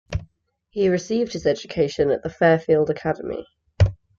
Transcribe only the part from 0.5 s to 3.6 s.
He received his education at the Fairfield Academy.